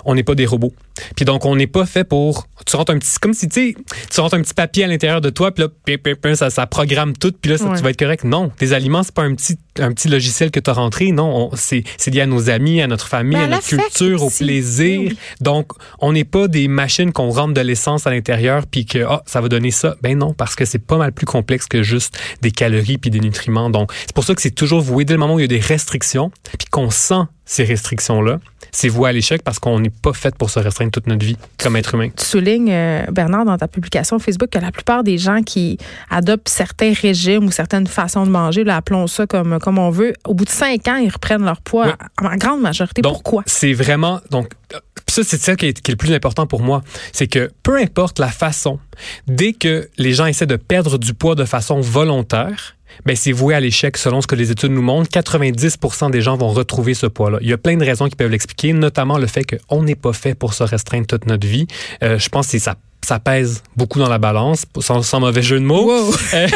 on 0.05 0.15
n'est 0.15 0.25
pas 0.25 0.35
des 0.35 0.45
robots. 0.45 0.75
Puis 1.15 1.25
donc, 1.25 1.45
on 1.45 1.57
n'est 1.57 1.67
pas 1.67 1.87
fait 1.87 2.05
pour. 2.05 2.47
Tu 2.67 2.77
rentres 2.77 2.93
un 2.93 2.99
petit. 2.99 3.19
Comme 3.21 3.35
si, 3.35 3.49
tu 3.49 3.73
sais, 3.73 3.77
tu 4.13 4.21
rentres 4.21 4.35
un 4.35 4.43
petit 4.43 4.55
papier 4.55 4.85
à 4.85 4.87
l'intérieur 4.87 5.21
de 5.21 5.31
toi, 5.31 5.53
puis 5.53 5.65
là, 5.65 6.35
ça, 6.37 6.51
ça 6.51 6.67
programme 6.67 7.13
tout, 7.17 7.33
puis 7.41 7.51
là, 7.51 7.59
ça, 7.59 7.67
Ouais. 7.69 7.77
tu 7.77 7.83
vas 7.83 7.91
être 7.91 7.99
correct. 7.99 8.25
Non, 8.25 8.51
tes 8.51 8.73
aliments, 8.73 9.03
c'est 9.03 9.15
pas 9.15 9.23
un 9.23 9.35
petit, 9.35 9.57
un 9.81 9.93
petit 9.93 10.09
logiciel 10.09 10.51
que 10.51 10.61
tu 10.61 10.71
as 10.71 10.73
rentré. 10.73 11.13
Non, 11.13 11.51
on- 11.53 11.57
c'est 11.57 11.85
c'est 11.97 12.11
lié 12.11 12.23
à 12.23 12.27
nos 12.27 12.51
amis, 12.51 12.81
à 12.81 12.87
notre 12.87 13.07
famille, 13.07 13.37
Mais 13.37 13.43
à 13.43 13.47
à 13.47 13.49
notre 13.49 13.67
culture, 13.69 14.23
au 14.23 14.27
aussi. 14.27 14.45
plaisir. 14.45 15.01
Oui. 15.01 15.19
Donc, 15.41 15.73
on 16.01 16.13
n'est 16.13 16.25
pas 16.25 16.49
des 16.49 16.69
machines 16.69 17.13
qu'on 17.13 17.31
rentre 17.31 17.55
de 17.55 17.61
l'essence 17.61 18.07
à 18.07 18.11
l'intérieur, 18.11 18.65
puis 18.71 18.85
que 18.87 19.05
ah, 19.09 19.23
ça 19.27 19.41
va 19.41 19.49
donner 19.49 19.71
ça. 19.71 19.97
Ben 20.03 20.17
non, 20.19 20.33
parce 20.35 20.55
que 20.55 20.65
c'est 20.65 20.79
pas 20.79 20.97
mal 20.97 21.13
plus 21.13 21.27
complexe 21.27 21.67
que 21.67 21.83
juste 21.83 22.19
des 22.43 22.51
calories 22.51 22.99
puis 22.99 23.11
des 23.11 23.21
nutriments. 23.21 23.71
Donc, 23.71 23.93
c'est 24.01 24.15
pour 24.15 24.25
ça 24.25 24.35
que 24.35 24.43
c'est 24.43 24.51
toujours 24.51 24.81
voué 24.81 25.05
dès 25.05 25.15
le 25.15 25.19
moment 25.21 25.35
où 25.35 25.39
il 25.39 25.43
y 25.43 25.45
a 25.45 25.49
des 25.49 25.61
restrictions, 25.61 26.31
puis 26.59 26.67
qu'on 26.71 26.91
sent 26.91 27.23
ces 27.49 27.63
restrictions-là, 27.63 28.41
c'est 28.73 28.89
voué 28.89 29.09
à 29.09 29.13
l'échec 29.13 29.41
parce 29.45 29.61
qu'on 29.61 29.79
n'est 29.79 29.91
pas 29.91 30.13
fait 30.13 30.35
pour 30.35 30.51
se 30.51 30.59
restreindre 30.59 30.91
toute 30.91 31.07
notre 31.07 31.25
vie 31.25 31.37
comme 31.63 31.77
être 31.77 31.95
humain. 31.95 32.09
Tu 32.17 32.25
soulignes, 32.25 32.73
euh, 32.73 33.05
Bernard, 33.13 33.45
dans 33.45 33.57
ta 33.57 33.69
publication 33.69 34.19
Facebook, 34.19 34.51
que 34.51 34.59
la 34.59 34.73
plupart 34.73 35.05
des 35.05 35.17
gens 35.17 35.43
qui 35.43 35.79
adoptent 36.11 36.49
certains 36.49 36.93
régimes 36.93 37.45
ou 37.47 37.53
certaines 37.53 37.87
façons 37.87 38.27
de 38.27 38.31
manger, 38.31 38.65
là, 38.65 38.75
appelons 38.77 39.07
ça 39.07 39.29
comme, 39.29 39.59
comme 39.67 39.79
on 39.81 39.91
veut, 39.91 40.13
au 40.25 40.33
bout 40.33 40.45
de 40.45 40.51
cinq 40.51 40.87
ans, 40.87 40.95
ils 40.95 41.09
reprennent 41.11 41.45
leur 41.45 41.61
poids 41.61 41.87
Ouais. 41.87 41.95
en 42.29 42.37
grande 42.37 42.61
majorité. 42.61 43.03
Donc, 43.03 43.15
Pourquoi? 43.15 43.43
C'est 43.47 43.73
vraiment 43.73 44.21
donc 44.31 44.53
ça 45.09 45.23
c'est 45.25 45.41
ça 45.41 45.57
qui 45.57 45.67
est, 45.67 45.81
qui 45.81 45.91
est 45.91 45.95
le 45.95 45.99
plus 45.99 46.13
important 46.13 46.47
pour 46.47 46.61
moi, 46.63 46.83
c'est 47.13 47.27
que 47.27 47.51
peu 47.65 47.77
importe 47.77 48.21
la 48.21 48.29
façon, 48.29 48.79
dès 49.27 49.53
que 49.55 49.89
les 49.99 50.13
gens 50.13 50.27
essaient 50.27 50.47
de 50.47 50.55
perdre 50.55 50.99
du 50.99 51.15
poids 51.15 51.35
de 51.35 51.45
façon 51.45 51.81
volontaire, 51.81 52.77
ben 53.07 53.17
c'est 53.17 53.33
voué 53.33 53.57
à 53.57 53.61
l'échec 53.61 53.97
selon 53.97 54.21
ce 54.21 54.29
que 54.29 54.37
les 54.37 54.53
études 54.53 54.71
nous 54.71 54.83
montrent. 54.83 55.11
90% 55.11 56.11
des 56.13 56.21
gens 56.21 56.37
vont 56.37 56.51
retrouver 56.51 56.95
ce 56.95 57.07
poids-là. 57.07 57.39
Il 57.41 57.49
y 57.49 57.53
a 57.53 57.59
plein 57.59 57.77
de 57.77 57.85
raisons 57.85 58.09
qui 58.09 58.15
peuvent 58.15 58.31
l'expliquer, 58.31 58.73
notamment 58.73 59.19
le 59.19 59.27
fait 59.27 59.43
qu'on 59.45 59.83
n'est 59.83 59.97
pas 59.97 60.13
fait 60.13 60.37
pour 60.37 60.55
se 60.55 60.63
restreindre 60.63 61.09
toute 61.09 61.27
notre 61.27 61.47
vie. 61.47 61.67
Euh, 62.05 62.21
je 62.21 62.29
pense 62.29 62.47
que 62.47 62.53
c'est 62.53 62.59
ça 62.61 62.77
ça 63.07 63.21
pèse 63.21 63.63
beaucoup 63.77 64.01
dans 64.01 64.09
la 64.09 64.19
balance, 64.19 64.65
sans, 64.81 65.01
sans 65.03 65.21
mauvais 65.21 65.41
jeu 65.43 65.61
de 65.61 65.65
mots. 65.65 65.87
Wow. 65.87 66.15
Euh, 66.35 66.49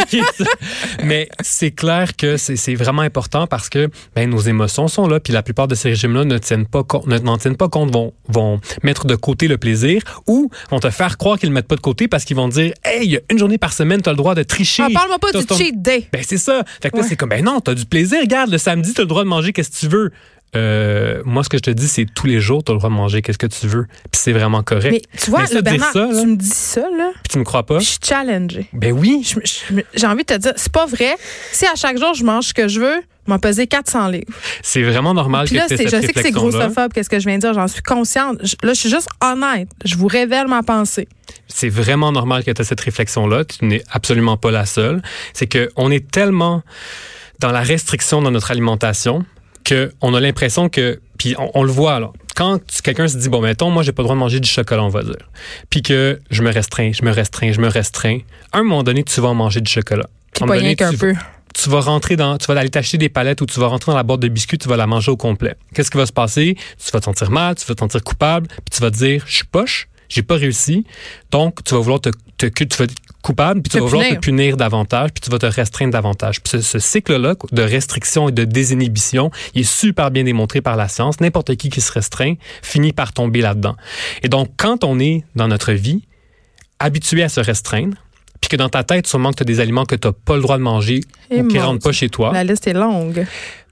mais 1.04 1.28
c'est 1.42 1.70
clair 1.70 2.16
que 2.16 2.36
c'est 2.36 2.74
vraiment 2.74 3.02
important 3.02 3.46
parce 3.46 3.68
que 3.68 3.88
ben, 4.14 4.28
nos 4.28 4.38
émotions 4.40 4.88
sont 4.88 5.06
là, 5.06 5.20
puis 5.20 5.32
la 5.32 5.42
plupart 5.42 5.68
de 5.68 5.74
ces 5.74 5.90
régimes-là 5.90 6.24
ne 6.24 6.38
tiennent 6.38 6.66
pas 6.66 6.82
compte, 6.82 7.06
ne- 7.06 7.18
n'en 7.18 7.38
tiennent 7.38 7.56
pas 7.56 7.68
compte, 7.68 7.92
vont, 7.92 8.12
vont 8.28 8.60
mettre 8.82 9.06
de 9.06 9.14
côté 9.14 9.46
le 9.48 9.58
plaisir 9.58 10.02
ou 10.26 10.50
vont 10.70 10.80
te 10.80 10.90
faire 10.90 11.18
croire 11.18 11.38
qu'ils 11.38 11.48
le 11.50 11.54
mettent 11.54 11.68
pas 11.68 11.76
de 11.76 11.80
côté 11.80 12.08
parce 12.08 12.24
qu'ils 12.24 12.36
vont 12.36 12.48
dire 12.48 12.72
Hey, 12.84 13.20
une 13.30 13.38
journée 13.38 13.58
par 13.58 13.72
semaine, 13.72 14.02
tu 14.02 14.08
as 14.08 14.12
le 14.12 14.16
droit 14.18 14.34
de 14.34 14.42
tricher. 14.42 14.82
Ah, 14.86 14.88
Parle-moi 14.92 15.18
pas 15.20 15.32
du 15.32 15.46
ton- 15.46 15.56
cheat 15.56 15.80
day. 15.80 16.08
Ben 16.12 16.22
c'est 16.26 16.38
ça. 16.38 16.62
Fait 16.82 16.90
que 16.90 16.96
là, 16.96 17.02
Ouais. 17.02 17.08
c'est 17.08 17.16
comme 17.16 17.28
ben 17.30 17.44
non, 17.44 17.60
t'as 17.60 17.74
du 17.74 17.86
plaisir. 17.86 18.18
Regarde, 18.20 18.50
le 18.50 18.58
samedi, 18.58 18.92
t'as 18.92 19.02
le 19.02 19.08
droit 19.08 19.22
de 19.22 19.28
manger 19.28 19.52
qu'est-ce 19.52 19.70
que 19.70 19.76
tu 19.76 19.88
veux. 19.88 20.10
Euh, 20.56 21.22
moi, 21.24 21.44
ce 21.44 21.48
que 21.48 21.56
je 21.58 21.62
te 21.62 21.70
dis, 21.70 21.86
c'est 21.86 22.06
tous 22.12 22.26
les 22.26 22.40
jours, 22.40 22.64
t'as 22.64 22.72
le 22.72 22.78
droit 22.78 22.90
de 22.90 22.94
manger 22.94 23.22
qu'est-ce 23.22 23.38
que 23.38 23.46
tu 23.46 23.66
veux. 23.68 23.86
Puis 24.10 24.20
c'est 24.20 24.32
vraiment 24.32 24.62
correct. 24.62 24.90
Mais 24.90 25.02
tu 25.18 25.30
vois, 25.30 25.40
Mais 25.42 25.46
ça, 25.46 25.54
le 25.54 25.62
Bernard, 25.62 25.92
ça, 25.92 26.06
là, 26.06 26.20
tu 26.22 26.26
me 26.26 26.36
dis 26.36 26.48
ça, 26.48 26.80
là, 26.80 27.10
puis 27.14 27.30
tu 27.30 27.38
me 27.38 27.44
crois 27.44 27.64
pas? 27.64 27.78
je 27.78 27.84
suis 27.84 27.98
challengée. 28.04 28.68
Ben 28.72 28.92
oui. 28.92 29.24
J'ai 29.94 30.06
envie 30.06 30.24
de 30.24 30.34
te 30.34 30.38
dire, 30.38 30.52
c'est 30.56 30.72
pas 30.72 30.86
vrai. 30.86 31.14
Si 31.52 31.66
à 31.66 31.74
chaque 31.76 31.98
jour 31.98 32.14
je 32.14 32.24
mange 32.24 32.46
ce 32.46 32.54
que 32.54 32.66
je 32.66 32.80
veux, 32.80 33.00
m'en 33.26 33.38
peser 33.38 33.68
400 33.68 34.08
livres. 34.08 34.24
C'est 34.60 34.82
vraiment 34.82 35.14
normal 35.14 35.46
Puis 35.46 35.54
que 35.54 35.60
là, 35.60 35.66
tu 35.68 35.76
c'est- 35.76 35.84
je 35.84 35.88
cette 35.90 36.06
sais 36.06 36.12
que 36.12 36.20
c'est 36.22 36.32
grossophobe, 36.32 36.92
qu'est-ce 36.92 37.10
que 37.10 37.20
je 37.20 37.26
viens 37.28 37.36
de 37.36 37.42
dire, 37.42 37.54
j'en 37.54 37.68
suis 37.68 37.82
consciente. 37.82 38.38
Je- 38.42 38.56
là, 38.66 38.72
je 38.74 38.80
suis 38.80 38.90
juste 38.90 39.08
honnête. 39.22 39.68
Je 39.84 39.94
vous 39.96 40.08
révèle 40.08 40.48
ma 40.48 40.62
pensée. 40.64 41.06
c'est 41.46 41.68
vraiment 41.68 42.10
normal 42.10 42.42
que 42.42 42.50
tu 42.50 42.60
aies 42.60 42.64
cette 42.64 42.80
réflexion-là. 42.80 43.44
Tu 43.44 43.64
n'es 43.66 43.82
absolument 43.92 44.36
pas 44.36 44.50
la 44.50 44.66
seule. 44.66 45.00
C'est 45.32 45.46
qu'on 45.46 45.90
est 45.92 46.10
tellement 46.10 46.62
dans 47.38 47.52
la 47.52 47.60
restriction 47.60 48.20
dans 48.20 48.30
notre 48.32 48.50
alimentation 48.50 49.24
qu'on 49.66 50.14
a 50.14 50.20
l'impression 50.20 50.68
que, 50.68 51.00
puis 51.18 51.34
on, 51.38 51.50
on 51.54 51.62
le 51.62 51.72
voit 51.72 51.94
alors, 51.94 52.12
quand 52.34 52.58
quelqu'un 52.82 53.06
se 53.06 53.18
dit, 53.18 53.28
bon, 53.28 53.40
mettons, 53.40 53.70
moi, 53.70 53.82
j'ai 53.82 53.92
pas 53.92 54.02
le 54.02 54.04
droit 54.04 54.16
de 54.16 54.20
manger 54.20 54.40
du 54.40 54.48
chocolat, 54.48 54.82
on 54.82 54.88
va 54.88 55.02
dire, 55.02 55.28
puis 55.68 55.82
que 55.82 56.18
je 56.30 56.42
me 56.42 56.50
restreins, 56.50 56.92
je 56.92 57.04
me 57.04 57.10
restreins, 57.10 57.52
je 57.52 57.60
me 57.60 57.68
restreins, 57.68 58.20
à 58.52 58.58
un 58.58 58.62
moment 58.62 58.82
donné, 58.82 59.04
tu 59.04 59.20
vas 59.20 59.28
en 59.28 59.34
manger 59.34 59.60
du 59.60 59.70
chocolat. 59.70 60.08
Puis 60.32 60.46
pas 60.46 60.54
rien 60.54 60.74
qu'un 60.74 60.94
peu. 60.94 61.14
tu 61.54 61.68
vas 61.68 61.80
rentrer 61.80 62.16
dans, 62.16 62.38
tu 62.38 62.46
vas 62.46 62.58
aller 62.58 62.70
t'acheter 62.70 62.96
des 62.98 63.08
palettes 63.08 63.40
ou 63.40 63.46
tu 63.46 63.60
vas 63.60 63.66
rentrer 63.66 63.92
dans 63.92 63.96
la 63.96 64.04
boîte 64.04 64.20
de 64.20 64.28
biscuits, 64.28 64.56
tu 64.58 64.68
vas 64.68 64.76
la 64.76 64.86
manger 64.86 65.10
au 65.10 65.16
complet. 65.16 65.56
Qu'est-ce 65.74 65.90
qui 65.90 65.98
va 65.98 66.06
se 66.06 66.12
passer? 66.12 66.56
Tu 66.82 66.90
vas 66.92 67.00
te 67.00 67.04
sentir 67.04 67.30
mal, 67.30 67.56
tu 67.56 67.66
vas 67.66 67.74
te 67.74 67.80
sentir 67.80 68.02
coupable, 68.02 68.48
puis 68.48 68.70
tu 68.72 68.80
vas 68.80 68.90
te 68.90 68.96
dire, 68.96 69.24
je 69.26 69.34
suis 69.34 69.44
poche, 69.44 69.88
j'ai 70.10 70.22
pas 70.22 70.34
réussi. 70.36 70.84
Donc, 71.30 71.64
tu 71.64 71.72
vas 71.74 71.80
vouloir 71.80 72.00
te, 72.02 72.10
te- 72.36 72.46
tu 72.46 72.76
vas 72.76 72.84
être 72.84 72.94
coupable, 73.22 73.62
puis 73.62 73.70
tu 73.70 73.78
vas 73.78 73.84
vouloir 73.86 74.04
te 74.16 74.20
punir 74.20 74.56
davantage, 74.56 75.10
puis 75.12 75.20
tu 75.20 75.30
vas 75.30 75.38
te 75.38 75.46
restreindre 75.46 75.92
davantage. 75.92 76.42
Puis 76.42 76.50
ce, 76.50 76.60
ce 76.60 76.78
cycle-là 76.78 77.34
de 77.52 77.62
restriction 77.62 78.28
et 78.28 78.32
de 78.32 78.44
désinhibition, 78.44 79.30
il 79.54 79.60
est 79.62 79.64
super 79.64 80.10
bien 80.10 80.24
démontré 80.24 80.60
par 80.60 80.76
la 80.76 80.88
science. 80.88 81.20
N'importe 81.20 81.54
qui 81.56 81.68
qui 81.70 81.80
se 81.80 81.92
restreint 81.92 82.34
finit 82.62 82.92
par 82.92 83.12
tomber 83.12 83.40
là-dedans. 83.40 83.76
Et 84.22 84.28
donc, 84.28 84.50
quand 84.56 84.84
on 84.84 84.98
est 84.98 85.24
dans 85.34 85.48
notre 85.48 85.72
vie 85.72 86.02
habitué 86.78 87.22
à 87.22 87.28
se 87.28 87.40
restreindre, 87.40 87.96
puis 88.40 88.48
que 88.48 88.56
dans 88.56 88.70
ta 88.70 88.84
tête, 88.84 89.06
sûrement 89.06 89.30
que 89.32 89.36
tu 89.36 89.42
as 89.42 89.44
des 89.46 89.60
aliments 89.60 89.84
que 89.84 89.94
tu 89.96 90.08
n'as 90.08 90.12
pas 90.12 90.36
le 90.36 90.42
droit 90.42 90.56
de 90.56 90.62
manger 90.62 91.00
Eh 91.30 91.40
ou 91.42 91.46
qui 91.48 91.58
mon 91.58 91.66
rentrent 91.66 91.84
pas 91.84 91.92
chez 91.92 92.08
toi, 92.08 92.32
La 92.32 92.42
liste 92.42 92.66
est 92.66 92.72
longue. 92.72 93.26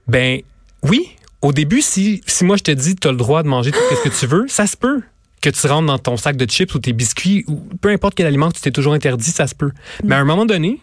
ben 0.07 0.41
oui, 0.83 1.09
au 1.41 1.51
début, 1.53 1.81
si, 1.81 2.21
si 2.27 2.43
moi 2.45 2.55
je 2.57 2.63
te 2.63 2.71
dis 2.71 2.95
tu 2.95 3.07
as 3.07 3.11
le 3.11 3.17
droit 3.17 3.41
de 3.41 3.47
manger 3.47 3.71
tout 3.71 3.79
ce 4.03 4.07
que 4.07 4.15
tu 4.15 4.27
veux, 4.27 4.45
ça 4.47 4.67
se 4.67 4.77
peut 4.77 5.01
que 5.41 5.49
tu 5.49 5.67
rentres 5.67 5.87
dans 5.87 5.99
ton 5.99 6.17
sac 6.17 6.35
de 6.35 6.49
chips 6.49 6.73
ou 6.75 6.79
tes 6.79 6.93
biscuits 6.93 7.45
ou 7.47 7.61
peu 7.81 7.89
importe 7.89 8.15
quel 8.15 8.27
aliment 8.27 8.49
que 8.49 8.55
tu 8.55 8.61
t'es 8.61 8.71
toujours 8.71 8.93
interdit, 8.93 9.31
ça 9.31 9.47
se 9.47 9.55
peut. 9.55 9.71
Mais 10.03 10.15
à 10.15 10.19
un 10.19 10.25
moment 10.25 10.45
donné, 10.45 10.81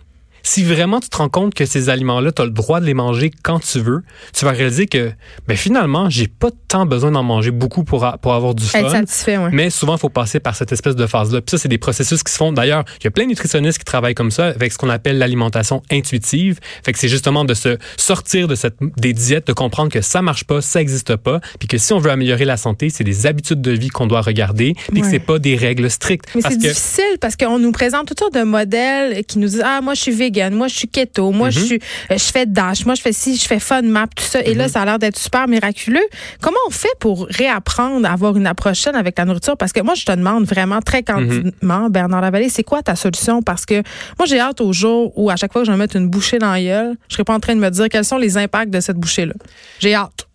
si 0.48 0.62
vraiment 0.62 1.00
tu 1.00 1.08
te 1.08 1.16
rends 1.16 1.28
compte 1.28 1.54
que 1.54 1.66
ces 1.66 1.88
aliments-là, 1.88 2.30
tu 2.30 2.40
as 2.40 2.44
le 2.44 2.52
droit 2.52 2.78
de 2.80 2.86
les 2.86 2.94
manger 2.94 3.32
quand 3.42 3.58
tu 3.58 3.80
veux, 3.80 4.02
tu 4.32 4.44
vas 4.44 4.52
réaliser 4.52 4.86
que 4.86 5.10
ben, 5.48 5.56
finalement, 5.56 6.08
j'ai 6.08 6.28
pas 6.28 6.50
tant 6.68 6.86
besoin 6.86 7.10
d'en 7.10 7.24
manger 7.24 7.50
beaucoup 7.50 7.82
pour, 7.82 8.04
a- 8.04 8.16
pour 8.18 8.32
avoir 8.34 8.54
du 8.54 8.64
fun. 8.64 8.78
Être 8.78 8.90
satisfait, 8.90 9.38
ouais. 9.38 9.50
Mais 9.52 9.70
souvent, 9.70 9.96
il 9.96 9.98
faut 9.98 10.08
passer 10.08 10.38
par 10.38 10.54
cette 10.54 10.70
espèce 10.70 10.94
de 10.94 11.06
phase-là. 11.06 11.40
Puis 11.40 11.50
ça, 11.50 11.58
c'est 11.58 11.68
des 11.68 11.78
processus 11.78 12.22
qui 12.22 12.32
se 12.32 12.36
font. 12.38 12.52
D'ailleurs, 12.52 12.84
il 13.00 13.04
y 13.04 13.06
a 13.08 13.10
plein 13.10 13.24
de 13.24 13.30
nutritionnistes 13.30 13.78
qui 13.78 13.84
travaillent 13.84 14.14
comme 14.14 14.30
ça 14.30 14.46
avec 14.46 14.72
ce 14.72 14.78
qu'on 14.78 14.88
appelle 14.88 15.18
l'alimentation 15.18 15.82
intuitive. 15.90 16.60
Fait 16.84 16.92
que 16.92 16.98
c'est 16.98 17.08
justement 17.08 17.44
de 17.44 17.54
se 17.54 17.76
sortir 17.96 18.46
de 18.46 18.54
cette, 18.54 18.76
des 18.98 19.12
diètes, 19.12 19.48
de 19.48 19.52
comprendre 19.52 19.90
que 19.90 20.00
ça 20.00 20.22
marche 20.22 20.44
pas, 20.44 20.60
ça 20.60 20.80
existe 20.80 21.16
pas, 21.16 21.40
puis 21.58 21.66
que 21.66 21.78
si 21.78 21.92
on 21.92 21.98
veut 21.98 22.10
améliorer 22.10 22.44
la 22.44 22.56
santé, 22.56 22.88
c'est 22.90 23.02
des 23.04 23.26
habitudes 23.26 23.60
de 23.60 23.72
vie 23.72 23.88
qu'on 23.88 24.06
doit 24.06 24.20
regarder, 24.20 24.74
puis 24.92 25.00
que 25.00 25.06
Ouais. 25.06 25.10
c'est 25.10 25.18
pas 25.18 25.38
des 25.40 25.56
règles 25.56 25.90
strictes. 25.90 26.26
Mais 26.34 26.42
c'est 26.42 26.50
que 26.56 26.60
difficile 26.68 27.18
parce 27.20 27.34
qu'on 27.36 27.58
nous 27.58 27.72
présente 27.72 28.06
toutes 28.06 28.20
sortes 28.20 28.34
de 28.34 28.42
modèles 28.44 29.24
qui 29.24 29.38
nous 29.40 29.48
disent 29.48 29.62
ah 29.64 29.80
moi 29.82 29.94
je 29.94 30.00
suis 30.02 30.12
vegan, 30.12 30.35
moi 30.52 30.68
je 30.68 30.76
suis 30.76 30.88
keto, 30.88 31.30
moi 31.32 31.48
Mhm. 31.48 31.52
je 31.52 31.60
suis 31.60 31.80
euh, 32.10 32.16
je 32.18 32.24
fais 32.24 32.46
dash, 32.46 32.84
moi 32.86 32.94
je 32.94 33.02
fais 33.02 33.12
ci, 33.12 33.36
je 33.36 33.44
fais 33.46 33.58
fun 33.58 33.82
map 33.82 34.06
tout 34.14 34.22
ça 34.24 34.40
et 34.42 34.52
Mhm. 34.52 34.58
là 34.58 34.68
ça 34.68 34.82
a 34.82 34.84
l'air 34.84 34.98
d'être 34.98 35.18
super 35.18 35.48
miraculeux. 35.48 36.06
Comment 36.40 36.56
on 36.66 36.70
fait 36.70 36.88
pour 37.00 37.26
réapprendre 37.30 38.06
à 38.06 38.12
avoir 38.12 38.36
une 38.36 38.46
approche 38.46 38.80
saine 38.80 38.96
avec 38.96 39.18
la 39.18 39.24
nourriture? 39.24 39.56
Parce 39.56 39.72
que 39.72 39.80
moi 39.80 39.94
je 39.94 40.04
te 40.04 40.12
demande 40.12 40.44
vraiment 40.44 40.80
très 40.80 40.98
Mhm. 40.98 41.04
candidement 41.04 41.90
Bernard 41.90 42.20
Lavallée, 42.20 42.48
c'est 42.48 42.64
quoi 42.64 42.82
ta 42.82 42.96
solution? 42.96 43.42
Parce 43.42 43.66
que 43.66 43.82
moi 44.18 44.26
j'ai 44.26 44.40
hâte 44.40 44.60
au 44.60 44.72
jour 44.72 45.12
où 45.18 45.30
à 45.30 45.36
chaque 45.36 45.52
fois 45.52 45.62
que 45.62 45.66
je 45.66 45.72
vais 45.72 45.78
mettre 45.78 45.96
une 45.96 46.08
bouchée 46.08 46.38
dans 46.38 46.52
la 46.52 46.62
gueule, 46.62 46.96
je 47.08 47.14
serai 47.14 47.24
pas 47.24 47.34
en 47.34 47.40
train 47.40 47.54
de 47.54 47.60
me 47.60 47.70
dire 47.70 47.88
quels 47.88 48.04
sont 48.04 48.18
les 48.18 48.36
impacts 48.38 48.70
de 48.72 48.80
cette 48.80 48.96
bouchée 48.96 49.26
là. 49.26 49.34
J'ai 49.80 49.94
hâte. 49.94 50.26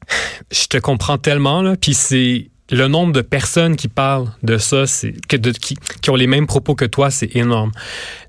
je 0.52 0.66
te 0.66 0.78
comprends 0.78 1.18
tellement, 1.18 1.62
là, 1.62 1.76
puis 1.80 1.94
c'est 1.94 2.50
le 2.72 2.88
nombre 2.88 3.14
de 3.14 3.22
personnes 3.22 3.76
qui 3.76 3.88
parlent 3.88 4.30
de 4.44 4.58
ça, 4.58 4.88
c'est 4.88 5.14
que 5.28 5.36
de, 5.38 5.52
qui, 5.52 5.76
qui 6.02 6.10
ont 6.10 6.16
les 6.16 6.28
mêmes 6.28 6.48
propos 6.48 6.74
que 6.76 6.86
toi, 6.86 7.12
c'est 7.12 7.36
énorme. 7.36 7.72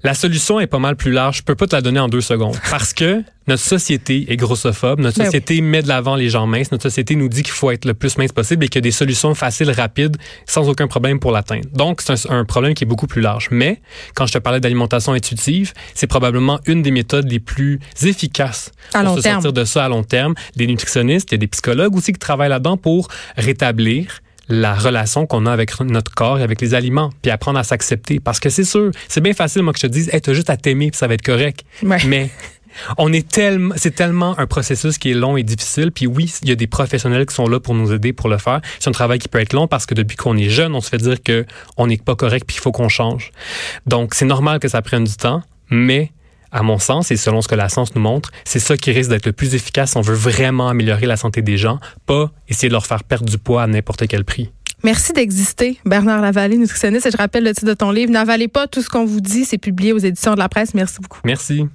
La 0.03 0.15
solution 0.15 0.59
est 0.61 0.67
pas 0.67 0.79
mal 0.81 0.97
plus 0.97 1.13
large. 1.13 1.39
Je 1.39 1.43
peux 1.43 1.55
pas 1.55 1.67
te 1.67 1.75
la 1.77 1.81
donner 1.83 2.01
en 2.01 2.09
deux 2.09 2.21
secondes 2.21 2.57
parce 2.71 2.93
que 2.93 3.23
notre 3.49 3.63
société 3.63 4.27
est 4.33 4.37
grossophobe. 4.37 5.01
Notre 5.01 5.19
Ben 5.19 5.25
oui. 5.25 5.27
société 5.27 5.61
met 5.61 5.83
de 5.83 5.89
l'avant 5.89 6.15
les 6.17 6.29
gens 6.29 6.47
minces. 6.47 6.71
Notre 6.73 6.83
société 6.85 7.17
nous 7.17 7.29
dit 7.29 7.43
qu'il 7.43 7.53
faut 7.53 7.71
être 7.71 7.85
le 7.85 7.95
plus 7.95 8.17
mince 8.19 8.33
possible 8.33 8.65
et 8.65 8.69
qu'il 8.69 8.77
y 8.77 8.83
a 8.83 8.89
des 8.89 8.91
solutions 8.93 9.35
faciles, 9.35 9.71
rapides, 9.71 10.17
sans 10.47 10.69
aucun 10.69 10.87
problème 10.89 11.19
pour 11.21 11.33
l'atteindre. 11.33 11.69
Donc, 11.73 12.01
c'est 12.03 12.13
un, 12.31 12.39
un 12.41 12.45
problème 12.45 12.75
qui 12.75 12.85
est 12.85 12.87
beaucoup 12.87 13.07
plus 13.09 13.21
large. 13.21 13.49
Mais 13.51 13.81
quand 14.15 14.27
je 14.27 14.33
te 14.33 14.39
parlais 14.39 14.61
d'alimentation 14.61 15.13
intuitive, 15.13 15.73
c'est 15.95 16.07
probablement 16.07 16.61
une 16.67 16.83
des 16.83 16.91
méthodes 16.93 17.31
les 17.31 17.41
plus 17.41 17.81
efficaces 18.03 18.71
À 18.95 19.03
pour 19.05 19.17
se 19.17 19.23
terme. 19.23 19.35
sortir 19.43 19.53
de 19.53 19.65
ça 19.65 19.85
à 19.85 19.89
long 19.89 20.03
terme. 20.05 20.35
Des 20.57 20.67
nutritionnistes, 20.67 21.31
il 21.31 21.35
y 21.35 21.37
a 21.37 21.39
des 21.39 21.47
psychologues 21.49 21.95
aussi 21.97 22.13
qui 22.13 22.19
travaillent 22.21 22.49
là-dedans 22.49 22.77
pour 22.77 23.09
rétablir 23.37 24.21
la 24.53 24.75
relation 24.75 25.27
qu'on 25.27 25.47
a 25.47 25.53
avec 25.53 25.79
notre 25.81 26.13
corps 26.15 26.39
et 26.39 26.43
avec 26.43 26.61
les 26.61 26.75
aliments, 26.75 27.11
puis 27.23 27.31
apprendre 27.31 27.59
à 27.59 27.65
s'accepter. 27.65 28.21
Parce 28.21 28.39
que 28.39 28.51
c'est 28.51 28.65
sûr, 28.65 28.91
c'est 29.09 29.21
bien 29.21 29.33
facile, 29.33 29.63
moi, 29.63 29.73
que 29.73 29.79
je 29.79 29.87
te 29.87 29.93
dise, 29.93 30.11
hey, 30.13 30.21
t'as 30.21 30.35
juste 30.35 30.51
à 30.51 30.57
t'aimer, 30.57 30.91
puis 30.91 30.99
ça 30.99 31.07
va 31.07 31.15
être 31.15 31.23
correct. 31.23 31.65
Ouais. 31.83 31.99
Mais 32.07 32.31
on 32.99 33.13
est 33.13 33.27
tellement, 33.27 33.75
c'est 33.79 33.95
tellement 33.95 34.39
un 34.39 34.47
processus 34.47 34.99
qui 34.99 35.11
est 35.11 35.15
long 35.15 35.37
et 35.37 35.43
difficile. 35.43 35.91
Puis 35.91 36.07
oui, 36.07 36.33
il 36.43 36.49
y 36.49 36.53
a 36.53 36.55
des 36.55 36.67
professionnels 36.67 37.27
qui 37.27 37.35
sont 37.35 37.49
là 37.49 37.61
pour 37.61 37.75
nous 37.75 37.93
aider 37.93 38.13
pour 38.13 38.29
le 38.29 38.39
faire. 38.39 38.61
C'est 38.79 38.89
un 38.89 38.93
travail 38.93 39.19
qui 39.19 39.29
peut 39.29 39.41
être 39.41 39.53
long 39.55 39.67
parce 39.67 39.87
que 39.87 39.95
depuis 39.95 40.17
qu'on 40.17 40.37
est 40.37 40.51
jeune, 40.51 40.75
on 40.75 40.81
se 40.81 40.89
fait 40.89 40.99
dire 40.99 41.23
que 41.23 41.47
on 41.77 41.87
n'est 41.87 41.97
pas 41.97 42.15
correct 42.15 42.45
puis 42.47 42.57
il 42.57 42.61
faut 42.61 42.73
qu'on 42.73 42.89
change. 42.89 43.31
Donc 43.87 44.15
c'est 44.15 44.25
normal 44.25 44.59
que 44.59 44.69
ça 44.69 44.83
prenne 44.83 45.05
du 45.05 45.17
temps, 45.17 45.43
mais 45.71 46.13
à 46.53 46.63
mon 46.63 46.79
sens, 46.79 47.11
et 47.11 47.17
selon 47.17 47.43
ce 47.43 47.49
que 47.49 47.55
la 47.55 47.69
science 47.69 47.95
nous 47.95 48.03
montre, 48.03 48.31
c'est 48.45 48.59
ça 48.61 48.77
qui 48.77 48.93
risque 48.93 49.11
d'être 49.11 49.27
le 49.27 49.33
plus 49.33 49.55
efficace 49.55 49.93
si 49.93 49.97
on 49.97 50.03
veut 50.03 50.15
vraiment 50.15 50.69
améliorer 50.69 51.07
la 51.07 51.17
santé 51.17 51.43
des 51.43 51.57
gens, 51.57 51.81
pas 52.07 52.31
essayer 52.49 52.69
de 52.69 52.75
leur 52.75 52.87
faire 52.87 53.05
perdre 53.05 53.29
du 53.29 53.39
poids 53.39 53.63
à 53.63 53.67
n'importe 53.67 54.07
quel 54.07 54.25
prix. 54.25 54.51
Merci 54.85 55.13
d'exister, 55.13 55.79
Bernard 55.85 56.21
Lavallée, 56.21 56.57
nutritionniste. 56.57 57.07
Et 57.07 57.11
je 57.13 57.17
rappelle 57.17 57.45
le 57.45 57.55
titre 57.55 57.67
de 57.67 57.75
ton 57.75 57.93
livre. 57.93 58.11
N'avalez 58.11 58.49
pas 58.49 58.67
tout 58.67 58.83
ce 58.83 58.89
qu'on 58.89 59.05
vous 59.05 59.21
dit. 59.21 59.45
C'est 59.45 59.59
publié 59.59 59.93
aux 59.93 59.99
éditions 59.99 60.35
de 60.35 60.41
la 60.41 60.49
presse. 60.49 60.75
Merci 60.75 60.97
beaucoup. 61.01 61.21
Merci. 61.25 61.67